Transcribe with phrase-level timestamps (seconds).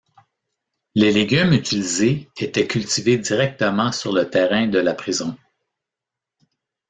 [0.95, 5.37] Les légumes utilisés étaient cultivés directement sur le terrain de la prison.